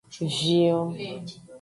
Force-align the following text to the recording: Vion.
Vion. 0.35 0.89